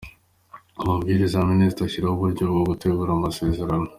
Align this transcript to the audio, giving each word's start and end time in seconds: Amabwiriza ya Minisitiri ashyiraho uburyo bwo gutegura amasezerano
Amabwiriza 0.81 1.35
ya 1.39 1.51
Minisitiri 1.53 1.85
ashyiraho 1.87 2.15
uburyo 2.15 2.43
bwo 2.51 2.61
gutegura 2.69 3.09
amasezerano 3.13 3.87